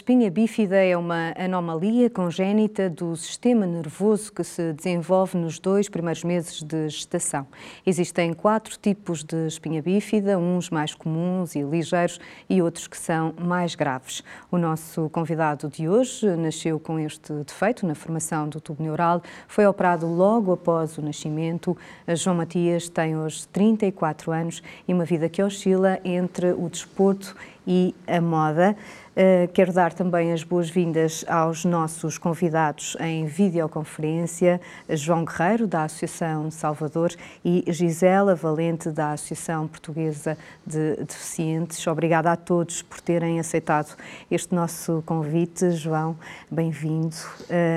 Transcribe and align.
Espinha 0.00 0.30
bífida 0.30 0.76
é 0.76 0.96
uma 0.96 1.34
anomalia 1.36 2.08
congénita 2.08 2.88
do 2.88 3.14
sistema 3.14 3.66
nervoso 3.66 4.32
que 4.32 4.42
se 4.42 4.72
desenvolve 4.72 5.36
nos 5.36 5.58
dois 5.58 5.90
primeiros 5.90 6.24
meses 6.24 6.62
de 6.62 6.88
gestação. 6.88 7.46
Existem 7.84 8.32
quatro 8.32 8.78
tipos 8.78 9.22
de 9.22 9.46
espinha 9.46 9.82
bífida, 9.82 10.38
uns 10.38 10.70
mais 10.70 10.94
comuns 10.94 11.54
e 11.54 11.60
ligeiros 11.60 12.18
e 12.48 12.62
outros 12.62 12.88
que 12.88 12.96
são 12.96 13.34
mais 13.38 13.74
graves. 13.74 14.24
O 14.50 14.56
nosso 14.56 15.10
convidado 15.10 15.68
de 15.68 15.86
hoje 15.86 16.34
nasceu 16.34 16.80
com 16.80 16.98
este 16.98 17.34
defeito 17.44 17.86
na 17.86 17.94
formação 17.94 18.48
do 18.48 18.58
tubo 18.58 18.82
neural, 18.82 19.22
foi 19.46 19.66
operado 19.66 20.06
logo 20.06 20.50
após 20.50 20.96
o 20.96 21.02
nascimento. 21.02 21.76
João 22.08 22.36
Matias 22.36 22.88
tem 22.88 23.18
hoje 23.18 23.46
34 23.48 24.32
anos 24.32 24.62
e 24.88 24.94
uma 24.94 25.04
vida 25.04 25.28
que 25.28 25.42
oscila 25.42 26.00
entre 26.02 26.52
o 26.52 26.70
desporto 26.70 27.36
e 27.66 27.94
a 28.06 28.20
moda. 28.20 28.76
Uh, 29.10 29.50
quero 29.52 29.72
dar 29.72 29.92
também 29.92 30.32
as 30.32 30.42
boas-vindas 30.42 31.24
aos 31.28 31.64
nossos 31.64 32.16
convidados 32.16 32.96
em 33.00 33.26
videoconferência, 33.26 34.60
João 34.88 35.24
Guerreiro, 35.24 35.66
da 35.66 35.84
Associação 35.84 36.50
Salvador, 36.50 37.12
e 37.44 37.64
Gisela 37.68 38.34
Valente, 38.34 38.90
da 38.90 39.12
Associação 39.12 39.66
Portuguesa 39.66 40.38
de 40.66 40.96
Deficientes. 40.96 41.84
Obrigada 41.86 42.32
a 42.32 42.36
todos 42.36 42.82
por 42.82 43.00
terem 43.00 43.40
aceitado 43.40 43.96
este 44.30 44.54
nosso 44.54 45.02
convite. 45.04 45.72
João, 45.72 46.16
bem-vindo. 46.50 47.16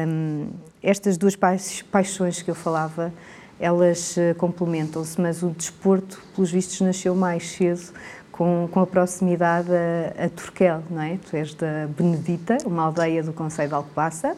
Um, 0.07 0.49
estas 0.81 1.17
duas 1.17 1.35
paixões 1.35 2.41
que 2.41 2.51
eu 2.51 2.55
falava, 2.55 3.11
elas 3.59 4.17
uh, 4.17 4.35
complementam-se, 4.37 5.19
mas 5.19 5.41
o 5.41 5.49
desporto, 5.49 6.21
pelos 6.35 6.51
vistos, 6.51 6.79
nasceu 6.81 7.15
mais 7.15 7.51
cedo 7.51 7.91
com, 8.33 8.67
com 8.69 8.79
a 8.81 8.87
proximidade 8.87 9.69
a, 9.71 10.25
a, 10.25 10.29
Turquel, 10.29 10.83
não 10.89 11.01
é? 11.01 11.17
Tu 11.29 11.37
és 11.37 11.53
da 11.53 11.87
Benedita, 11.97 12.57
uma 12.65 12.83
aldeia 12.83 13.23
do 13.23 13.31
Conselho 13.31 13.69
de 13.69 13.75
Alcobaça, 13.75 14.35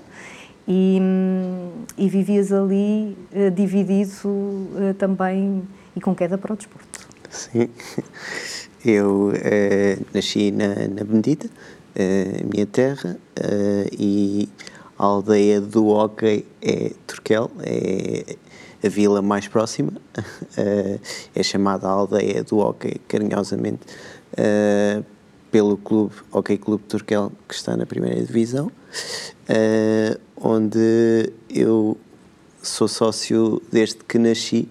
e, 0.67 0.99
e 1.97 2.09
vivias 2.09 2.52
ali 2.52 3.17
uh, 3.31 3.49
dividido 3.49 4.11
uh, 4.27 4.93
também 4.99 5.63
e 5.95 6.02
com 6.02 6.13
queda 6.13 6.37
para 6.37 6.53
o 6.53 6.57
desporto. 6.57 7.07
Sim, 7.29 7.69
eu 8.85 9.29
uh, 9.29 10.05
nasci 10.13 10.52
na, 10.52 10.87
na 10.87 11.03
Benedita, 11.03 11.49
minha 12.52 12.65
terra, 12.65 13.17
e 13.97 14.49
a 14.99 15.05
aldeia 15.05 15.61
do 15.61 15.87
Hockey 15.87 16.45
é 16.61 16.91
Turquel, 17.07 17.49
é 17.61 18.35
a 18.86 18.89
vila 18.89 19.22
mais 19.22 19.47
próxima, 19.47 19.91
uh, 19.91 21.00
é 21.36 21.44
chamada 21.44 21.88
Aldeia 21.88 22.44
do 22.44 22.59
Hockey, 22.59 23.00
carinhosamente, 23.08 23.81
uh, 24.33 25.03
pelo 25.52 25.77
clube 25.77 26.14
Hockey 26.31 26.58
Clube 26.58 26.83
Turquel, 26.83 27.31
que 27.47 27.55
está 27.55 27.75
na 27.75 27.86
primeira 27.86 28.22
divisão, 28.22 28.67
uh, 28.67 30.19
onde 30.36 31.31
eu 31.50 31.97
sou 32.61 32.88
sócio 32.88 33.61
desde 33.72 33.97
que 33.97 34.17
nasci 34.17 34.67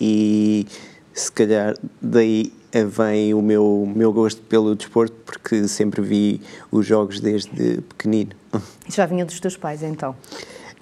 e 0.00 0.66
se 1.12 1.30
calhar 1.30 1.74
daí 2.00 2.50
vem 2.72 3.34
o 3.34 3.42
meu, 3.42 3.90
meu 3.94 4.10
gosto 4.10 4.40
pelo 4.42 4.74
desporto, 4.74 5.14
porque 5.26 5.68
sempre 5.68 6.00
vi 6.00 6.40
os 6.70 6.86
jogos 6.86 7.20
desde 7.20 7.82
pequenino. 7.82 8.30
Já 8.88 9.04
vinha 9.04 9.26
dos 9.26 9.38
teus 9.38 9.54
pais, 9.56 9.82
então? 9.82 10.16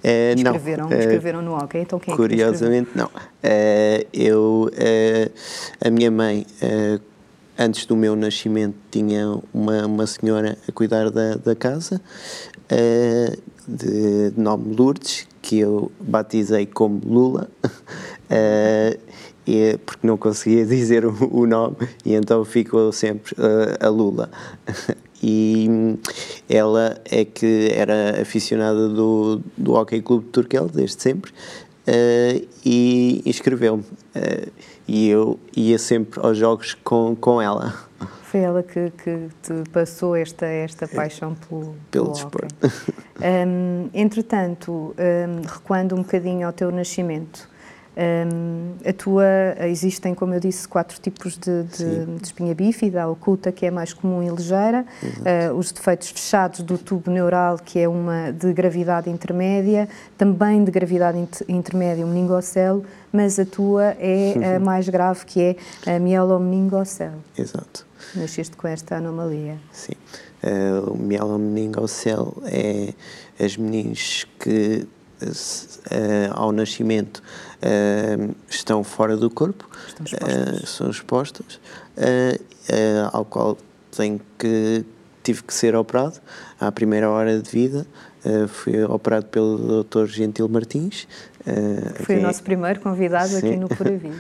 Uh, 0.07 0.37
escreveram, 0.37 0.89
não. 0.89 0.99
escreveram 0.99 1.43
no 1.43 1.55
hockey, 1.57 1.79
então 1.79 1.99
quem 1.99 2.15
Curiosamente, 2.15 2.91
é 2.95 2.99
não. 2.99 3.07
Uh, 3.07 4.07
eu, 4.13 4.71
uh, 4.73 5.33
a 5.85 5.91
minha 5.91 6.13
mãe, 6.13 6.47
antes 7.59 7.87
do 7.87 7.97
meu 7.97 8.15
nascimento, 8.15 8.77
tinha 8.89 9.37
uma, 9.53 9.85
uma 9.85 10.07
senhora 10.07 10.57
a 10.69 10.71
cuidar 10.71 11.11
da, 11.11 11.35
da 11.35 11.57
casa, 11.57 12.01
de, 13.67 14.33
nome 14.37 14.77
Lourdes, 14.77 15.27
que 15.43 15.59
eu 15.59 15.91
batizei 15.99 16.67
como 16.67 17.01
Lula. 17.05 17.49
Porque 19.85 20.07
não 20.07 20.17
conseguia 20.17 20.65
dizer 20.67 21.05
o, 21.05 21.47
nome 21.47 21.77
e 22.05 22.15
então 22.15 22.45
ficou 22.45 22.91
sempre 22.91 23.35
a 23.81 23.89
Lula 23.89 24.29
e 25.23 25.97
ela 26.49 27.01
é 27.05 27.25
que 27.25 27.71
era 27.73 28.21
aficionada 28.21 28.89
do, 28.89 29.41
do 29.57 29.75
Hockey 29.75 30.03
Clube 30.03 30.27
de 30.27 30.31
Turquel 30.31 30.69
desde 30.69 31.03
sempre 31.03 31.31
uh, 31.31 32.49
e 32.65 33.23
inscreveu-me 33.25 33.83
uh, 33.83 34.53
e 34.89 35.09
eu 35.09 35.39
ia 35.57 35.79
sempre 35.79 36.21
aos 36.23 36.37
jogos 36.39 36.75
com, 36.75 37.17
com 37.17 37.41
ela. 37.43 37.75
Foi 38.23 38.41
ela 38.41 38.63
que, 38.63 38.91
que 38.91 39.29
te 39.43 39.71
passou 39.71 40.15
esta, 40.15 40.47
esta 40.47 40.87
paixão 40.87 41.35
pelo, 41.35 41.75
pelo 41.91 42.13
desporto. 42.13 42.55
Um, 43.19 43.89
entretanto, 43.95 44.95
um, 44.99 45.41
recuando 45.47 45.95
um 45.95 46.03
bocadinho 46.03 46.47
ao 46.47 46.53
teu 46.53 46.71
nascimento, 46.71 47.49
um, 47.97 48.75
a 48.87 48.93
tua, 48.93 49.25
existem, 49.61 50.15
como 50.15 50.35
eu 50.35 50.41
disse, 50.41 50.69
quatro 50.69 51.01
tipos 51.01 51.39
de, 51.39 51.63
de, 51.63 52.05
de 52.05 52.25
espinha 52.25 52.55
bífida, 52.55 53.03
a 53.03 53.09
oculta, 53.09 53.51
que 53.51 53.65
é 53.65 53.71
mais 53.71 53.95
comum 53.95 54.23
e 54.23 54.29
ligeira, 54.29 54.85
uh, 55.03 55.55
os 55.55 55.73
defeitos 55.73 56.11
fechados 56.11 56.61
do 56.61 56.77
tubo 56.77 57.11
neural, 57.11 57.59
que 57.59 57.79
é 57.79 57.89
uma 57.89 58.31
de 58.33 58.53
gravidade 58.53 59.09
intermédia, 59.09 59.89
também 60.19 60.63
de 60.63 60.71
gravidade 60.71 61.19
inter, 61.19 61.47
intermédia, 61.49 62.05
o 62.05 62.09
meningocelo, 62.09 62.85
mas 63.11 63.39
a 63.39 63.47
tua 63.47 63.97
é 63.99 64.57
a 64.57 64.61
mais 64.61 64.87
grave, 64.89 65.25
que 65.25 65.41
é 65.41 65.95
a 65.95 65.99
mielomeningocele. 65.99 67.17
Exato. 67.37 67.87
Nasceste 68.15 68.57
com 68.57 68.69
esta 68.69 68.97
anomalia. 68.97 69.57
Sim. 69.73 69.95
Uh, 70.45 70.93
o 70.93 70.99
mielomeningocele 70.99 72.33
é 72.45 72.93
as 73.43 73.57
meninges 73.57 74.27
que 74.39 74.87
ao 76.33 76.53
nascimento 76.53 77.23
uh, 77.63 78.35
estão 78.49 78.83
fora 78.83 79.17
do 79.17 79.31
corpo, 79.31 79.69
expostas. 79.89 80.69
são 80.69 80.91
expostas, 80.91 81.61
ao 83.13 83.25
qual 83.25 83.57
tenho 83.97 84.21
que, 84.39 84.85
tive 85.23 85.43
que 85.43 85.55
ser 85.55 85.75
operado 85.75 86.21
à 86.61 86.71
primeira 86.71 87.11
hora 87.11 87.41
de 87.41 87.51
vida. 87.51 87.87
fui 88.49 88.83
operado 88.85 89.27
pelo 89.27 89.85
Dr. 89.85 90.07
Gentil 90.07 90.49
Martins. 90.49 91.07
Foi 92.05 92.19
o 92.19 92.23
nosso 92.23 92.43
primeiro 92.43 92.81
convidado 92.81 93.29
sim, 93.29 93.39
aqui 93.39 93.57
no 93.57 93.69
Pura 93.69 93.91
Vida. 93.97 94.17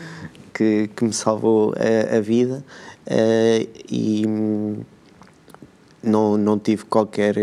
que, 0.54 0.88
que 0.94 1.04
me 1.04 1.12
salvou 1.12 1.74
a, 1.76 2.16
a 2.16 2.20
vida 2.20 2.64
e 3.90 4.24
hum, 4.26 4.76
não, 6.02 6.38
não 6.38 6.58
tive 6.58 6.84
qualquer 6.84 7.34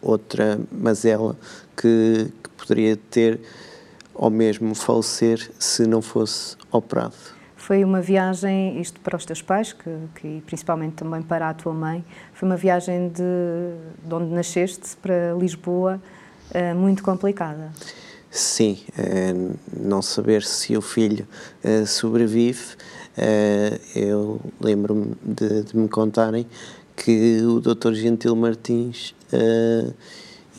outra 0.00 0.60
mazela 0.70 1.36
que 1.76 2.28
poderia 2.58 2.96
ter 2.96 3.40
ou 4.18 4.28
mesmo 4.28 4.74
falecer 4.74 5.50
se 5.58 5.86
não 5.86 6.02
fosse 6.02 6.56
operado. 6.72 7.14
Foi 7.56 7.84
uma 7.84 8.00
viagem, 8.00 8.80
isto 8.80 8.98
para 9.00 9.16
os 9.16 9.24
teus 9.24 9.42
pais, 9.42 9.72
que, 9.72 9.90
que 10.16 10.42
principalmente 10.46 10.94
também 10.94 11.22
para 11.22 11.50
a 11.50 11.54
tua 11.54 11.72
mãe, 11.72 12.04
foi 12.32 12.48
uma 12.48 12.56
viagem 12.56 13.08
de, 13.10 14.06
de 14.06 14.14
onde 14.14 14.32
nasceste 14.32 14.96
para 14.96 15.34
Lisboa 15.38 16.00
uh, 16.50 16.74
muito 16.74 17.02
complicada. 17.02 17.70
Sim, 18.30 18.78
uh, 18.90 19.56
não 19.78 20.00
saber 20.02 20.42
se 20.42 20.76
o 20.76 20.80
filho 20.82 21.26
uh, 21.64 21.86
sobrevive. 21.86 22.76
eu 23.94 24.40
lembro-me 24.60 25.14
de, 25.22 25.64
de, 25.64 25.76
me 25.76 25.88
contarem 25.88 26.46
que 26.96 27.42
o 27.42 27.60
Dr. 27.60 27.92
Gentil 27.92 28.34
Martins 28.34 29.14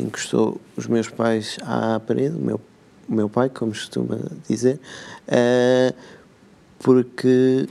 encostou 0.01 0.59
os 0.75 0.87
meus 0.87 1.09
pais 1.09 1.57
à 1.63 1.99
parede, 1.99 2.35
o 2.35 2.39
meu, 2.39 2.61
o 3.07 3.13
meu 3.13 3.29
pai, 3.29 3.49
como 3.49 3.71
costuma 3.71 4.17
dizer, 4.47 4.79
uh, 5.27 5.95
porque 6.79 7.67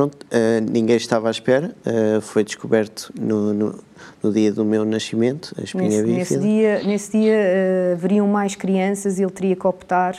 pronto, 0.00 0.16
uh, 0.26 0.70
ninguém 0.70 0.96
estava 0.96 1.28
à 1.28 1.30
espera, 1.30 1.74
uh, 1.84 2.20
foi 2.20 2.42
descoberto 2.44 3.12
no, 3.18 3.52
no, 3.52 3.78
no, 4.22 4.32
dia 4.32 4.52
do 4.52 4.64
meu 4.64 4.84
nascimento, 4.84 5.54
a 5.58 5.62
espinha 5.62 6.02
nesse, 6.02 6.06
nesse 6.06 6.38
dia 6.38 6.82
Nesse 6.82 7.18
dia 7.18 7.34
uh, 7.34 7.92
haveriam 7.92 8.26
mais 8.26 8.54
crianças 8.54 9.18
e 9.18 9.22
ele 9.22 9.30
teria 9.30 9.56
que 9.56 9.66
optar 9.66 10.16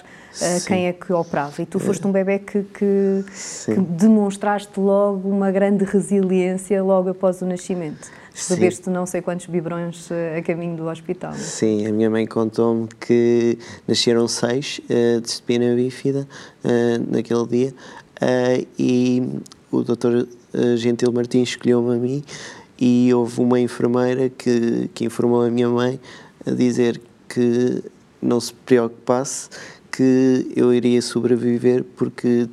quem 0.67 0.87
é 0.87 0.93
que 0.93 1.11
operava. 1.11 1.61
E 1.61 1.65
tu 1.65 1.79
foste 1.79 2.05
um 2.07 2.11
bebê 2.11 2.39
que, 2.39 2.63
que, 2.63 3.25
que 3.65 3.81
demonstraste 3.81 4.79
logo 4.79 5.27
uma 5.27 5.51
grande 5.51 5.83
resiliência 5.83 6.81
logo 6.81 7.09
após 7.09 7.41
o 7.41 7.45
nascimento. 7.45 8.09
Bebeste 8.49 8.89
não 8.89 9.05
sei 9.05 9.21
quantos 9.21 9.45
biberões 9.45 10.09
eh, 10.09 10.37
a 10.37 10.41
caminho 10.41 10.75
do 10.75 10.87
hospital. 10.87 11.33
Sim, 11.33 11.85
a 11.85 11.91
minha 11.91 12.09
mãe 12.09 12.25
contou-me 12.25 12.87
que 12.99 13.57
nasceram 13.87 14.27
seis 14.27 14.79
uh, 14.85 15.21
de 15.21 15.27
espina 15.27 15.75
bífida 15.75 16.27
uh, 16.63 17.13
naquele 17.13 17.45
dia 17.47 17.73
uh, 18.21 18.67
e 18.79 19.21
o 19.71 19.83
doutor 19.83 20.27
Gentil 20.75 21.11
Martins 21.13 21.49
escolheu-me 21.49 21.95
a 21.95 21.97
mim 21.97 22.23
e 22.79 23.13
houve 23.13 23.39
uma 23.39 23.59
enfermeira 23.59 24.29
que, 24.29 24.89
que 24.93 25.05
informou 25.05 25.43
a 25.43 25.49
minha 25.49 25.69
mãe 25.69 25.99
a 26.45 26.51
dizer 26.51 26.99
que 27.29 27.81
não 28.21 28.39
se 28.39 28.53
preocupasse 28.53 29.49
que 29.91 30.51
eu 30.55 30.73
iria 30.73 31.01
sobreviver 31.01 31.83
porque 31.95 32.49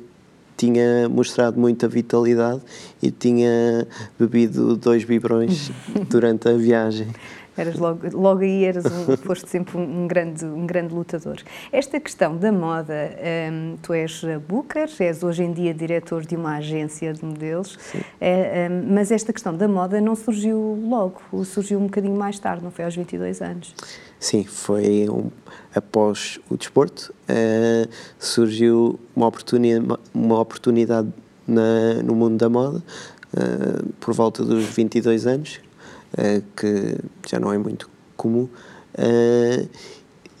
tinha 0.59 1.07
mostrado 1.07 1.57
muita 1.57 1.87
vitalidade 1.87 2.59
e 3.01 3.09
tinha 3.09 3.87
bebido 4.19 4.75
dois 4.75 5.05
biberões 5.05 5.71
durante 6.09 6.49
a 6.49 6.53
viagem. 6.53 7.07
Eras 7.59 7.77
logo, 7.77 8.07
logo 8.13 8.41
aí 8.41 8.63
eras 8.63 8.85
um, 8.85 9.17
foste 9.17 9.49
sempre 9.49 9.77
um, 9.77 10.03
um, 10.03 10.07
grande, 10.07 10.45
um 10.45 10.65
grande 10.65 10.93
lutador. 10.93 11.37
Esta 11.71 11.99
questão 11.99 12.35
da 12.37 12.51
moda, 12.51 12.93
um, 13.51 13.75
tu 13.81 13.93
és 13.93 14.21
booker, 14.47 14.89
és 14.99 15.23
hoje 15.23 15.43
em 15.43 15.51
dia 15.51 15.73
diretor 15.73 16.25
de 16.25 16.35
uma 16.35 16.57
agência 16.57 17.13
de 17.13 17.23
modelos, 17.23 17.77
é, 18.19 18.67
hum, 18.69 18.93
mas 18.93 19.11
esta 19.11 19.33
questão 19.33 19.55
da 19.55 19.67
moda 19.67 19.99
não 19.99 20.15
surgiu 20.15 20.79
logo, 20.87 21.21
surgiu 21.43 21.79
um 21.79 21.83
bocadinho 21.83 22.15
mais 22.15 22.39
tarde, 22.39 22.63
não 22.63 22.71
foi 22.71 22.85
aos 22.85 22.95
22 22.95 23.41
anos? 23.41 23.73
Sim, 24.19 24.43
foi 24.43 25.09
um, 25.09 25.29
após 25.73 26.39
o 26.49 26.57
desporto, 26.57 27.13
uh, 27.29 27.89
surgiu 28.17 28.99
uma 29.15 29.27
oportunidade, 29.27 29.99
uma 30.13 30.39
oportunidade 30.39 31.09
na, 31.47 32.03
no 32.03 32.15
mundo 32.15 32.37
da 32.37 32.49
moda, 32.49 32.83
uh, 33.33 33.93
por 33.99 34.13
volta 34.13 34.43
dos 34.43 34.65
22 34.65 35.25
anos, 35.25 35.59
uh, 36.13 36.43
que 36.55 36.97
já 37.27 37.39
não 37.39 37.51
é 37.51 37.57
muito 37.57 37.89
comum, 38.15 38.43
uh, 38.95 39.69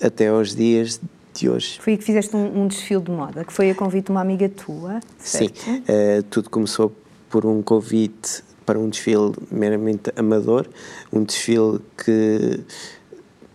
até 0.01 0.27
aos 0.27 0.55
dias 0.55 0.99
de 1.33 1.49
hoje. 1.49 1.79
Foi 1.79 1.97
que 1.97 2.03
fizeste 2.03 2.35
um, 2.35 2.63
um, 2.63 2.67
desfile 2.67 3.01
de 3.01 3.11
moda, 3.11 3.45
que 3.45 3.53
foi 3.53 3.69
a 3.69 3.75
convite 3.75 4.05
de 4.05 4.11
uma 4.11 4.21
amiga 4.21 4.49
tua, 4.49 4.99
certo? 5.17 5.59
Sim, 5.59 5.79
uh, 5.79 6.23
tudo 6.29 6.49
começou 6.49 6.93
por 7.29 7.45
um 7.45 7.61
convite 7.61 8.43
para 8.65 8.77
um 8.77 8.89
desfile 8.89 9.33
meramente 9.51 10.11
amador, 10.15 10.67
um 11.11 11.23
desfile 11.23 11.79
que, 11.97 12.59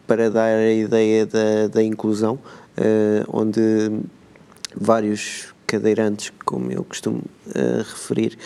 para 0.06 0.30
dar 0.30 0.56
a 0.58 0.72
ideia 0.72 1.24
da, 1.24 1.68
da 1.68 1.82
inclusão, 1.82 2.36
onde 3.28 3.60
vários 4.76 5.54
cadeirantes, 5.68 6.32
como 6.44 6.72
eu 6.72 6.82
costumo 6.82 7.22
referir, 7.78 8.36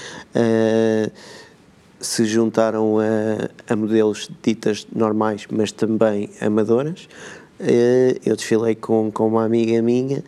se 2.01 2.25
juntaram 2.25 2.99
a, 2.99 3.73
a, 3.73 3.77
modelos 3.77 4.31
ditas 4.43 4.87
normais, 4.95 5.47
mas 5.51 5.73
também 5.73 6.31
amadoras. 6.41 7.09
Eh, 7.61 8.19
eu 8.25 8.37
desfilei 8.37 8.75
com, 8.75 9.11
com 9.11 9.27
uma 9.27 9.45
amiga 9.45 9.83
minha 9.83 10.23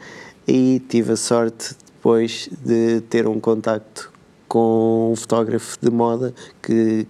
e 0.46 0.82
tive 0.88 1.12
a 1.12 1.16
sorte 1.16 1.76
depois 1.94 2.48
de 2.64 3.02
ter 3.02 3.28
um 3.28 3.38
contacto 3.38 4.12
com 4.48 5.12
um 5.12 5.16
fotógrafo 5.16 5.78
de 5.80 5.90
moda 5.90 6.34
que 6.60 7.06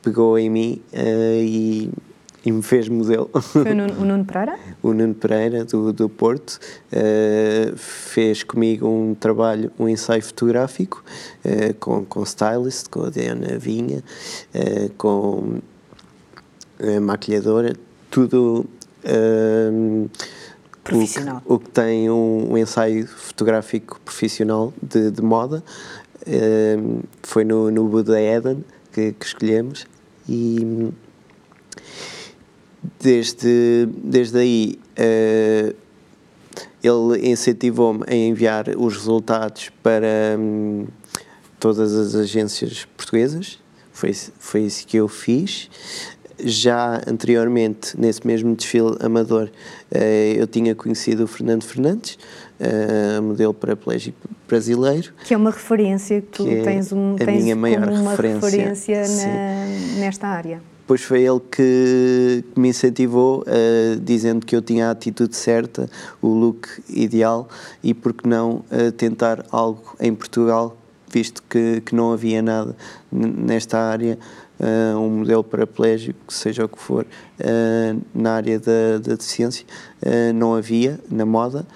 pegou 0.00 0.38
em 0.38 0.48
mim 0.48 0.82
uh, 0.92 1.42
e 1.42 1.90
e 2.48 2.52
me 2.52 2.62
fez 2.62 2.88
modelo. 2.88 3.28
Foi 3.42 3.62
o 3.62 3.74
Nuno, 3.74 3.92
o 4.00 4.04
Nuno 4.04 4.24
Pereira? 4.24 4.58
o 4.82 4.94
Nuno 4.94 5.14
Pereira, 5.14 5.64
do, 5.64 5.92
do 5.92 6.08
Porto, 6.08 6.58
uh, 6.92 7.76
fez 7.76 8.42
comigo 8.42 8.88
um 8.88 9.14
trabalho, 9.14 9.70
um 9.78 9.86
ensaio 9.86 10.22
fotográfico 10.22 11.04
uh, 11.44 11.74
com, 11.74 12.04
com 12.06 12.22
stylist, 12.22 12.88
com 12.88 13.04
a 13.04 13.10
Diana 13.10 13.58
Vinha, 13.58 14.02
uh, 14.54 14.90
com 14.96 15.58
a 16.80 17.00
maquilhadora, 17.00 17.76
tudo. 18.10 18.64
profissional. 20.82 21.42
O, 21.44 21.54
o, 21.54 21.58
que 21.58 21.68
tem 21.68 22.08
um, 22.08 22.52
um 22.52 22.58
ensaio 22.58 23.06
fotográfico 23.06 24.00
profissional 24.00 24.72
de, 24.82 25.10
de 25.10 25.20
moda. 25.20 25.62
foi 27.22 27.44
no, 27.44 27.70
no 27.70 27.88
Buda 27.88 28.18
Eden 28.20 28.64
que, 28.92 29.12
que 29.12 29.26
escolhemos 29.26 29.86
e 30.26 30.90
Desde, 33.00 33.88
desde 34.04 34.38
aí, 34.38 34.78
uh, 34.98 35.74
ele 36.82 37.30
incentivou-me 37.30 38.04
a 38.06 38.14
enviar 38.14 38.68
os 38.76 38.96
resultados 38.96 39.70
para 39.82 40.36
um, 40.38 40.86
todas 41.58 41.92
as 41.94 42.14
agências 42.14 42.86
portuguesas. 42.96 43.58
Foi, 43.92 44.12
foi 44.12 44.62
isso 44.62 44.86
que 44.86 44.96
eu 44.96 45.08
fiz. 45.08 45.68
Já 46.40 47.02
anteriormente, 47.04 47.98
nesse 47.98 48.24
mesmo 48.24 48.54
desfile 48.54 48.96
amador, 49.00 49.50
uh, 49.90 49.98
eu 50.36 50.46
tinha 50.46 50.72
conhecido 50.72 51.24
o 51.24 51.26
Fernando 51.26 51.64
Fernandes, 51.64 52.16
uh, 52.60 53.20
modelo 53.20 53.52
paraplégico 53.52 54.28
brasileiro. 54.46 55.12
Que 55.24 55.34
é 55.34 55.36
uma 55.36 55.50
referência 55.50 56.20
que 56.20 56.28
tu 56.28 56.44
que 56.44 56.54
é 56.54 56.62
tens, 56.62 56.92
um, 56.92 57.16
tens 57.16 57.42
minha 57.42 57.56
maior 57.56 57.88
referência, 57.88 59.02
referência 59.02 59.26
na, 59.26 59.98
nesta 59.98 60.28
área 60.28 60.62
depois 60.88 61.02
foi 61.02 61.22
ele 61.24 61.40
que, 61.50 62.42
me 62.56 62.70
incentivou, 62.70 63.42
uh, 63.42 64.00
dizendo 64.00 64.46
que 64.46 64.56
eu 64.56 64.62
tinha 64.62 64.88
a 64.88 64.90
atitude 64.90 65.36
certa, 65.36 65.86
o 66.22 66.28
look 66.28 66.66
ideal 66.88 67.46
e 67.82 67.92
por 67.92 68.14
que 68.14 68.26
não 68.26 68.64
uh, 68.72 68.90
tentar 68.96 69.44
algo 69.52 69.94
em 70.00 70.14
Portugal, 70.14 70.74
visto 71.12 71.42
que, 71.42 71.82
que 71.82 71.94
não 71.94 72.10
havia 72.10 72.40
nada 72.40 72.74
nesta 73.12 73.78
área, 73.78 74.18
uh, 74.58 74.98
um 74.98 75.18
modelo 75.18 75.44
paraplégico, 75.44 76.32
seja 76.32 76.64
o 76.64 76.68
que 76.70 76.78
for, 76.78 77.06
na 78.14 78.36
área 78.36 78.58
da, 78.58 78.96
da 79.02 79.14
deficiência, 79.14 79.66
não 80.34 80.54
havia 80.54 80.98
na 81.10 81.26
moda 81.26 81.66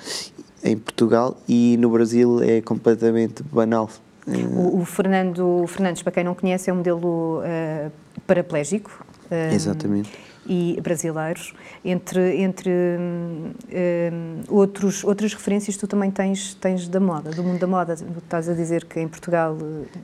em 0.64 0.78
Portugal 0.78 1.36
e 1.46 1.76
no 1.76 1.90
Brasil 1.90 2.42
é 2.42 2.62
completamente 2.62 3.42
banal. 3.42 3.90
O, 4.26 4.80
o, 4.80 4.84
Fernando 4.84 5.64
Fernandes, 5.66 6.00
para 6.02 6.12
quem 6.12 6.24
não 6.24 6.34
conhece, 6.34 6.70
é 6.70 6.72
um 6.72 6.76
modelo 6.76 7.40
uh, 7.40 7.90
paraplégico. 8.26 9.04
Um, 9.30 9.54
Exatamente. 9.54 10.10
E 10.46 10.78
brasileiros. 10.82 11.54
Entre, 11.84 12.42
entre 12.42 12.70
um, 12.70 14.40
outros, 14.48 15.04
outras 15.04 15.32
referências 15.32 15.76
tu 15.76 15.86
também 15.86 16.10
tens, 16.10 16.54
tens 16.54 16.88
da 16.88 16.98
moda, 16.98 17.30
do 17.30 17.42
mundo 17.42 17.60
da 17.60 17.66
moda. 17.66 17.94
Estás 17.94 18.48
a 18.48 18.54
dizer 18.54 18.84
que 18.84 18.98
em 19.00 19.06
Portugal 19.06 19.56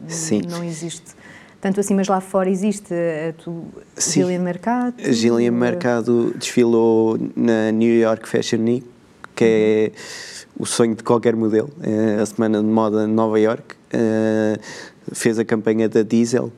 Sim. 0.07 0.43
não 0.49 0.63
existe 0.63 1.17
tanto 1.61 1.81
assim, 1.81 1.95
mas 1.95 2.07
lá 2.07 2.21
fora 2.21 2.49
existe 2.49 2.95
a 2.95 3.33
tu, 3.33 3.65
Gillian 3.99 4.39
Mercado? 4.39 4.95
Gillian 5.13 5.51
Mercado 5.51 6.33
desfilou 6.37 7.19
na 7.35 7.73
New 7.73 7.99
York 7.99 8.29
Fashion 8.29 8.61
Week, 8.61 8.87
que 9.35 9.45
é 9.45 9.93
o 10.57 10.65
sonho 10.65 10.95
de 10.95 11.03
qualquer 11.03 11.35
modelo, 11.35 11.69
é 11.83 12.21
a 12.21 12.27
semana 12.27 12.61
de 12.61 12.69
moda 12.69 13.07
de 13.07 13.13
Nova 13.13 13.41
York. 13.41 13.75
Fez 15.13 15.39
a 15.39 15.45
campanha 15.45 15.89
da 15.89 16.03
Diesel, 16.03 16.53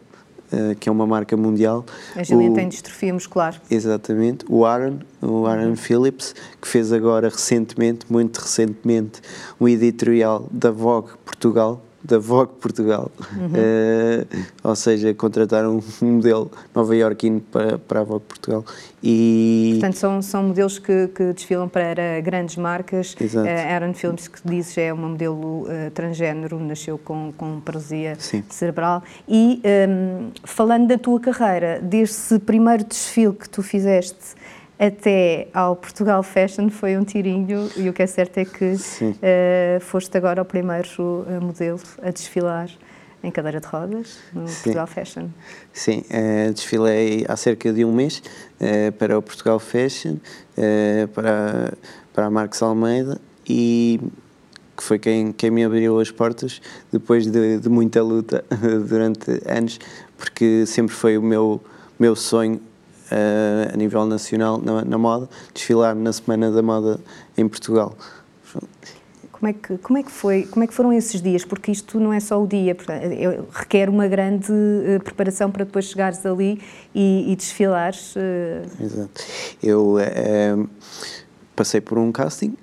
Uh, 0.52 0.74
que 0.74 0.88
é 0.88 0.92
uma 0.92 1.06
marca 1.06 1.36
mundial. 1.36 1.84
A 2.16 2.24
Gillian 2.24 2.52
tem 2.52 2.68
distrofia 2.68 3.14
muscular. 3.14 3.62
Exatamente. 3.70 4.44
O 4.48 4.64
Aaron, 4.64 4.98
o 5.22 5.46
Aaron 5.46 5.68
uhum. 5.68 5.76
Phillips, 5.76 6.34
que 6.60 6.66
fez 6.66 6.92
agora 6.92 7.28
recentemente, 7.28 8.04
muito 8.10 8.38
recentemente, 8.38 9.20
um 9.60 9.68
editorial 9.68 10.48
da 10.50 10.72
Vogue 10.72 11.10
Portugal, 11.24 11.80
da 12.02 12.18
Vogue 12.18 12.52
Portugal. 12.60 13.10
Uhum. 13.36 13.46
Uh, 13.46 14.44
ou 14.64 14.74
seja, 14.74 15.12
contrataram 15.14 15.80
um 16.02 16.06
modelo 16.06 16.50
nova-iorquino 16.74 17.40
para, 17.40 17.78
para 17.78 18.00
a 18.00 18.04
Vogue 18.04 18.24
Portugal. 18.26 18.64
E... 19.02 19.70
Portanto, 19.74 19.96
são, 19.96 20.22
são 20.22 20.42
modelos 20.44 20.78
que, 20.78 21.08
que 21.08 21.32
desfilam 21.32 21.68
para 21.68 22.20
grandes 22.20 22.56
marcas. 22.56 23.14
Exato. 23.20 23.46
Uh, 23.46 23.72
Aaron 23.72 23.94
Films, 23.94 24.28
que 24.28 24.40
dizes, 24.44 24.76
é 24.78 24.92
uma 24.92 25.08
modelo 25.08 25.62
uh, 25.62 25.90
transgênero, 25.92 26.58
nasceu 26.58 26.98
com, 26.98 27.32
com 27.36 27.60
paralisia 27.60 28.16
Sim. 28.18 28.42
cerebral. 28.48 29.02
E 29.28 29.60
um, 29.64 29.68
ehm, 29.68 30.30
falando 30.44 30.88
da 30.88 30.98
tua 30.98 31.20
carreira, 31.20 31.80
desse 31.82 32.38
primeiro 32.38 32.84
desfile 32.84 33.34
que 33.34 33.48
tu 33.48 33.62
fizeste 33.62 34.39
até 34.80 35.48
ao 35.52 35.76
Portugal 35.76 36.22
Fashion 36.22 36.70
foi 36.70 36.96
um 36.96 37.04
tirinho 37.04 37.68
e 37.76 37.90
o 37.90 37.92
que 37.92 38.02
é 38.02 38.06
certo 38.06 38.38
é 38.38 38.46
que 38.46 38.72
uh, 38.72 39.80
foste 39.80 40.16
agora 40.16 40.40
o 40.40 40.44
primeiro 40.44 40.88
uh, 40.98 41.38
modelo 41.38 41.78
a 42.02 42.10
desfilar 42.10 42.70
em 43.22 43.30
cadeira 43.30 43.60
de 43.60 43.66
rodas 43.66 44.16
no 44.32 44.48
Sim. 44.48 44.54
Portugal 44.54 44.86
Fashion. 44.86 45.28
Sim, 45.70 46.02
uh, 46.08 46.54
desfilei 46.54 47.26
há 47.28 47.36
cerca 47.36 47.70
de 47.70 47.84
um 47.84 47.92
mês 47.92 48.22
para 48.98 49.18
o 49.18 49.22
Portugal 49.22 49.58
Fashion, 49.58 50.16
para, 51.14 51.74
para 52.14 52.26
a 52.26 52.30
Marcos 52.30 52.62
Almeida 52.62 53.20
e 53.46 54.00
que 54.76 54.82
foi 54.82 54.98
quem, 54.98 55.32
quem 55.32 55.50
me 55.50 55.62
abriu 55.62 56.00
as 56.00 56.10
portas 56.10 56.60
depois 56.90 57.26
de, 57.26 57.58
de 57.58 57.68
muita 57.68 58.02
luta 58.02 58.42
durante 58.88 59.30
anos, 59.46 59.78
porque 60.16 60.64
sempre 60.64 60.94
foi 60.94 61.18
o 61.18 61.22
meu, 61.22 61.60
meu 61.98 62.16
sonho 62.16 62.56
uh, 62.56 62.69
a 63.72 63.76
nível 63.76 64.04
nacional 64.06 64.58
na, 64.58 64.84
na, 64.84 64.98
moda, 64.98 65.28
desfilar 65.52 65.94
na 65.94 66.12
Semana 66.12 66.50
da 66.50 66.62
Moda 66.62 67.00
em 67.36 67.48
Portugal. 67.48 67.96
Como 69.32 69.48
é, 69.48 69.52
que, 69.54 69.78
como, 69.78 69.98
é 69.98 70.02
que 70.02 70.10
foi, 70.10 70.42
como 70.42 70.64
é 70.64 70.66
que 70.66 70.74
foram 70.74 70.92
esses 70.92 71.22
dias? 71.22 71.44
Porque 71.46 71.72
isto 71.72 71.98
não 71.98 72.12
é 72.12 72.20
só 72.20 72.42
o 72.42 72.46
dia, 72.46 72.76
é, 72.88 73.40
requer 73.52 73.88
uma 73.88 74.06
grande 74.06 74.52
uh, 74.52 75.02
preparação 75.02 75.50
para 75.50 75.64
depois 75.64 75.86
chegares 75.86 76.26
ali 76.26 76.60
e, 76.94 77.32
e 77.32 77.36
desfilares. 77.36 78.14
Uh... 78.16 78.84
Exato. 78.84 79.24
Eu 79.62 79.96
passei 81.56 81.80
por 81.80 81.96
um 81.96 82.12
casting 82.12 82.54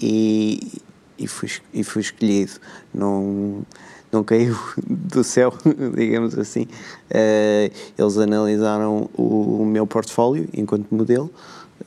e, 0.00 0.80
e, 1.16 1.26
fui, 1.28 1.48
e 1.72 1.84
fui 1.84 2.02
escolhido. 2.02 2.52
Não 2.92 3.64
não 4.12 4.24
caiu 4.24 4.56
do 4.86 5.22
céu, 5.22 5.52
digamos 5.94 6.38
assim. 6.38 6.62
Uh, 7.10 7.72
eles 7.96 8.18
analisaram 8.18 9.08
o, 9.16 9.64
meu 9.64 9.86
portfólio 9.86 10.48
enquanto 10.52 10.92
modelo, 10.94 11.30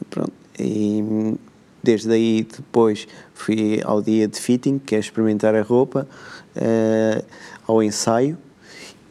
pronto, 0.09 0.33
e 0.57 1.35
desde 1.81 2.11
aí 2.13 2.43
depois 2.43 3.07
fui 3.33 3.81
ao 3.83 4.01
dia 4.01 4.27
de 4.27 4.39
fitting, 4.39 4.79
que 4.79 4.95
é 4.95 4.99
experimentar 4.99 5.53
a 5.55 5.61
roupa, 5.61 6.07
uh, 6.55 7.25
ao 7.67 7.83
ensaio 7.83 8.37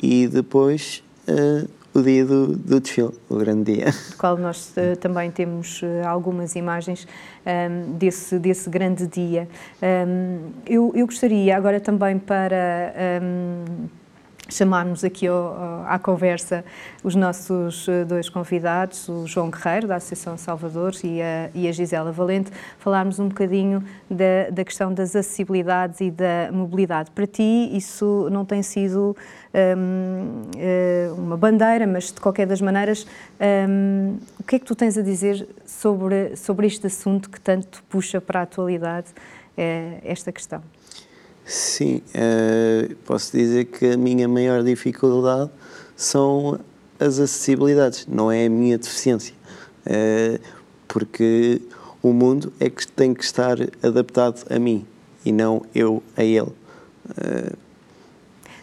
e 0.02 0.26
depois 0.26 1.02
uh, 1.28 1.68
o 1.94 2.02
dia 2.02 2.24
do, 2.24 2.56
do, 2.56 2.80
desfile, 2.80 3.10
o 3.28 3.36
grande 3.36 3.74
dia. 3.74 3.86
Do 4.10 4.16
qual 4.16 4.36
nós 4.36 4.72
uh, 4.76 4.96
também 4.96 5.30
temos 5.30 5.80
algumas 6.06 6.54
imagens 6.56 7.06
um, 7.44 7.50
ehm, 7.50 7.92
desse, 7.98 8.38
desse 8.38 8.70
grande 8.70 9.06
dia. 9.06 9.48
Um, 9.80 9.86
ehm, 9.86 10.38
eu, 10.66 10.92
eu 10.94 11.06
gostaria 11.06 11.56
agora 11.56 11.80
também 11.80 12.18
para. 12.18 12.94
Um, 13.22 13.64
ehm, 13.84 14.01
chamarmos 14.48 15.04
aqui 15.04 15.26
ao, 15.26 15.84
à 15.86 15.98
conversa 15.98 16.64
os 17.02 17.14
nossos 17.14 17.88
eh, 17.88 18.04
dois 18.04 18.28
convidados, 18.28 19.08
o 19.08 19.26
João 19.26 19.50
Guerreiro, 19.50 19.86
da 19.86 19.96
Associação 19.96 20.36
Salvador, 20.36 20.92
e 21.04 21.22
a, 21.22 21.50
e 21.54 21.68
a 21.68 21.72
Gisela 21.72 22.12
Valente, 22.12 22.50
falarmos 22.78 23.18
um 23.18 23.28
bocadinho 23.28 23.82
da, 24.10 24.50
da, 24.50 24.64
questão 24.64 24.92
das 24.92 25.16
acessibilidades 25.16 26.00
e 26.00 26.10
da 26.10 26.50
mobilidade. 26.52 27.10
Para 27.10 27.26
ti, 27.26 27.70
isso 27.72 28.28
não 28.30 28.44
tem 28.44 28.62
sido 28.62 29.16
um, 29.54 30.42
eh, 30.56 31.10
uma 31.16 31.36
bandeira, 31.36 31.86
mas 31.86 32.12
de 32.12 32.20
qualquer 32.20 32.46
das 32.46 32.60
maneiras, 32.60 33.06
um, 33.68 34.16
o 34.38 34.42
que 34.42 34.56
é 34.56 34.58
que 34.58 34.64
tu 34.64 34.74
tens 34.74 34.98
a 34.98 35.02
dizer 35.02 35.46
sobre, 35.64 36.36
sobre 36.36 36.66
este 36.66 36.86
assunto 36.86 37.30
que 37.30 37.40
tanto 37.40 37.82
puxa 37.88 38.20
para 38.20 38.40
a 38.40 38.42
atualidade, 38.42 39.08
é, 39.56 39.98
esta 40.04 40.32
questão? 40.32 40.62
Sim, 41.44 42.00
uh, 42.14 42.94
posso 43.04 43.36
dizer 43.36 43.64
que 43.66 43.86
a 43.86 43.96
minha 43.96 44.28
maior 44.28 44.62
dificuldade 44.62 45.50
são 45.96 46.58
as 46.98 47.18
acessibilidades, 47.18 48.06
não 48.06 48.30
é 48.30 48.46
a 48.46 48.50
minha 48.50 48.78
deficiência. 48.78 49.34
Uh, 49.86 50.40
porque 50.86 51.60
o 52.02 52.12
mundo 52.12 52.52
é 52.60 52.70
que 52.70 52.86
tem 52.86 53.12
que 53.12 53.24
estar 53.24 53.56
adaptado 53.82 54.44
a 54.50 54.58
mim 54.58 54.86
e 55.24 55.32
não 55.32 55.62
eu 55.74 56.02
a 56.16 56.22
ele. 56.22 56.52
Uh, 57.10 57.56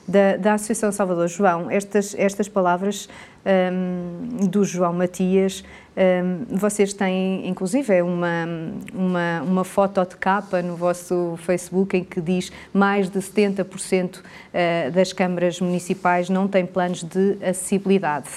da, 0.09 0.37
da 0.37 0.53
Associação 0.55 0.91
Salvador 0.91 1.27
João, 1.27 1.69
estas, 1.69 2.15
estas 2.17 2.47
palavras 2.47 3.07
um, 3.45 4.47
do 4.47 4.65
João 4.65 4.91
Matias. 4.91 5.63
Um, 5.95 6.55
vocês 6.55 6.93
têm, 6.93 7.47
inclusive, 7.47 7.93
é 7.93 8.01
uma, 8.01 8.47
uma, 8.93 9.41
uma 9.41 9.63
foto 9.63 10.03
de 10.05 10.17
capa 10.17 10.61
no 10.61 10.75
vosso 10.75 11.37
Facebook 11.43 11.95
em 11.95 12.03
que 12.03 12.19
diz 12.19 12.51
mais 12.73 13.09
de 13.09 13.19
70% 13.19 14.19
eh, 14.53 14.89
das 14.91 15.11
câmaras 15.11 15.59
municipais 15.59 16.29
não 16.29 16.47
têm 16.47 16.65
planos 16.65 17.03
de 17.03 17.37
acessibilidade. 17.43 18.29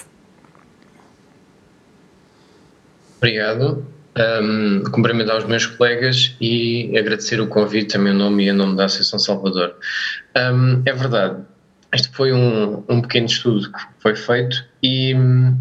Obrigado. 3.17 3.85
Um, 4.15 4.83
cumprimentar 4.91 5.37
os 5.37 5.45
meus 5.45 5.65
colegas 5.65 6.35
e 6.39 6.95
agradecer 6.95 7.39
o 7.39 7.47
convite 7.47 7.95
a 7.95 7.99
meu 7.99 8.13
nome 8.13 8.45
e 8.45 8.49
em 8.49 8.53
nome 8.53 8.75
da 8.75 8.85
Associação 8.85 9.17
Salvador. 9.17 9.75
Um, 10.35 10.83
é 10.85 10.93
verdade, 10.93 11.41
este 11.93 12.09
foi 12.09 12.33
um, 12.33 12.83
um 12.89 13.01
pequeno 13.01 13.27
estudo 13.27 13.71
que 13.71 13.79
foi 13.99 14.15
feito 14.15 14.65
e 14.81 15.13
hum, 15.15 15.57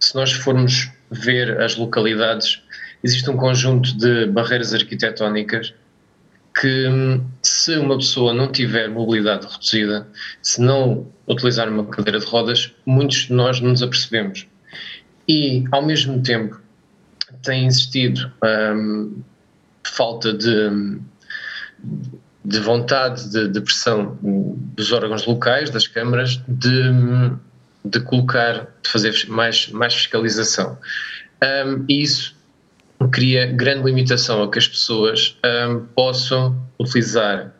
se 0.00 0.14
nós 0.14 0.32
formos 0.32 0.90
ver 1.10 1.60
as 1.60 1.76
localidades, 1.76 2.62
existe 3.02 3.28
um 3.30 3.36
conjunto 3.36 3.96
de 3.96 4.26
barreiras 4.26 4.72
arquitetónicas 4.72 5.74
que 6.58 6.88
hum, 6.88 7.24
se 7.42 7.76
uma 7.76 7.96
pessoa 7.98 8.32
não 8.32 8.50
tiver 8.50 8.88
mobilidade 8.88 9.46
reduzida, 9.46 10.08
se 10.42 10.60
não 10.60 11.06
utilizar 11.26 11.68
uma 11.68 11.84
cadeira 11.84 12.18
de 12.18 12.26
rodas, 12.26 12.72
muitos 12.86 13.26
de 13.26 13.32
nós 13.32 13.60
não 13.60 13.70
nos 13.70 13.82
apercebemos. 13.82 14.46
E, 15.28 15.64
ao 15.70 15.84
mesmo 15.84 16.22
tempo, 16.22 16.58
tem 17.42 17.66
existido 17.66 18.32
hum, 18.74 19.22
falta 19.84 20.32
de, 20.32 20.98
de 22.44 22.60
vontade, 22.60 23.30
de, 23.30 23.48
de, 23.48 23.60
pressão 23.60 24.16
dos 24.22 24.92
órgãos 24.92 25.26
locais, 25.26 25.70
das 25.70 25.86
câmaras, 25.86 26.40
de, 26.48 26.92
de 27.84 28.00
colocar, 28.00 28.68
de 28.82 28.90
fazer 28.90 29.26
mais, 29.28 29.68
mais 29.68 29.94
fiscalização. 29.94 30.78
Um, 31.42 31.84
e 31.88 32.02
isso 32.02 32.36
cria 33.12 33.46
grande 33.46 33.84
limitação 33.84 34.42
a 34.42 34.50
que 34.50 34.58
as 34.58 34.66
pessoas 34.66 35.36
um, 35.44 35.80
possam 35.94 36.60
utilizar 36.78 37.52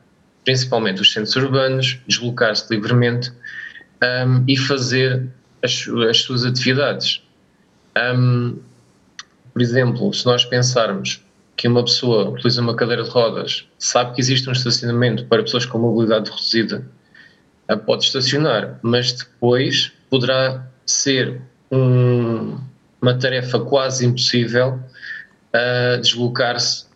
principalmente 0.44 1.02
os 1.02 1.12
centros 1.12 1.36
urbanos, 1.36 1.98
deslocar-se 2.06 2.72
livremente 2.74 3.30
um, 4.02 4.44
e 4.48 4.56
fazer 4.56 5.28
as, 5.62 5.86
as 6.08 6.22
suas 6.22 6.44
atividades. 6.44 7.22
por 9.52 9.60
exemplo, 9.60 10.12
se 10.14 10.24
nós 10.24 10.44
pensarmos 10.44 11.22
que 11.58 11.66
uma 11.66 11.82
pessoa 11.82 12.30
utiliza 12.30 12.62
uma 12.62 12.76
cadeira 12.76 13.02
de 13.02 13.10
rodas, 13.10 13.66
sabe 13.76 14.14
que 14.14 14.20
existe 14.20 14.48
um 14.48 14.52
estacionamento 14.52 15.24
para 15.26 15.42
pessoas 15.42 15.66
com 15.66 15.76
mobilidade 15.76 16.30
reduzida, 16.30 16.86
pode 17.84 18.04
estacionar, 18.04 18.78
mas 18.80 19.12
depois 19.12 19.92
poderá 20.08 20.64
ser 20.86 21.42
um, 21.70 22.56
uma 23.02 23.18
tarefa 23.18 23.58
quase 23.58 24.06
impossível 24.06 24.78
uh, 25.52 26.00
deslocar-se 26.00 26.86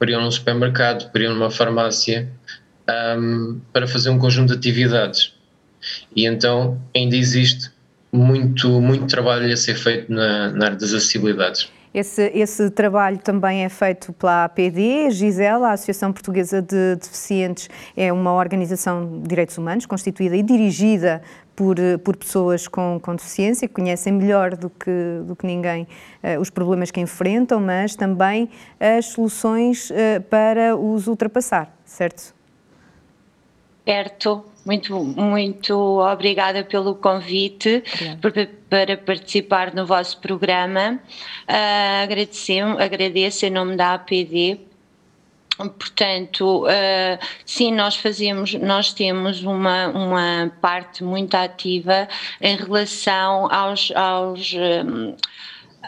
para 0.00 0.10
ir 0.10 0.14
a 0.14 0.18
um 0.18 0.30
supermercado, 0.32 1.10
para 1.12 1.22
ir 1.22 1.26
a 1.26 1.32
uma 1.32 1.48
farmácia, 1.48 2.28
um, 3.16 3.60
para 3.72 3.86
fazer 3.86 4.10
um 4.10 4.18
conjunto 4.18 4.48
de 4.48 4.58
atividades. 4.58 5.32
E 6.14 6.26
então 6.26 6.82
ainda 6.94 7.16
existe 7.16 7.70
muito, 8.12 8.80
muito 8.80 9.06
trabalho 9.06 9.50
a 9.50 9.56
ser 9.56 9.76
feito 9.76 10.12
na, 10.12 10.50
na 10.50 10.64
área 10.66 10.76
das 10.76 10.92
acessibilidades. 10.92 11.70
Esse, 11.94 12.30
esse 12.34 12.70
trabalho 12.70 13.18
também 13.18 13.64
é 13.64 13.68
feito 13.68 14.12
pela 14.14 14.44
APD, 14.44 15.10
Gisela, 15.10 15.68
a 15.68 15.72
Associação 15.72 16.10
Portuguesa 16.10 16.62
de 16.62 16.96
Deficientes, 16.96 17.68
é 17.94 18.10
uma 18.10 18.32
organização 18.32 19.20
de 19.20 19.28
direitos 19.28 19.58
humanos 19.58 19.84
constituída 19.84 20.34
e 20.34 20.42
dirigida 20.42 21.20
por, 21.54 21.76
por 22.02 22.16
pessoas 22.16 22.66
com, 22.66 22.98
com 23.00 23.14
deficiência, 23.14 23.68
que 23.68 23.74
conhecem 23.74 24.12
melhor 24.12 24.56
do 24.56 24.70
que, 24.70 25.20
do 25.26 25.36
que 25.36 25.46
ninguém 25.46 25.86
uh, 26.22 26.40
os 26.40 26.48
problemas 26.48 26.90
que 26.90 27.00
enfrentam, 27.00 27.60
mas 27.60 27.94
também 27.94 28.48
as 28.80 29.06
soluções 29.06 29.90
uh, 29.90 29.94
para 30.30 30.74
os 30.74 31.06
ultrapassar, 31.06 31.76
certo? 31.84 32.34
Certo, 33.84 34.44
muito, 34.64 34.94
muito 35.02 35.74
obrigada 36.00 36.62
pelo 36.62 36.94
convite 36.94 37.82
para 38.70 38.96
participar 38.96 39.74
no 39.74 39.84
vosso 39.84 40.18
programa. 40.18 41.00
Uh, 41.48 42.02
agradeço, 42.04 42.52
agradeço 42.78 43.46
em 43.46 43.50
nome 43.50 43.76
da 43.76 43.94
APD 43.94 44.60
Portanto, 45.56 46.64
uh, 46.64 47.18
sim, 47.44 47.72
nós 47.72 47.96
fazemos, 47.96 48.54
nós 48.54 48.92
temos 48.92 49.44
uma, 49.44 49.88
uma 49.88 50.52
parte 50.60 51.04
muito 51.04 51.34
ativa 51.34 52.08
em 52.40 52.56
relação 52.56 53.52
aos, 53.52 53.92
aos 53.92 54.54
um, 54.54 55.14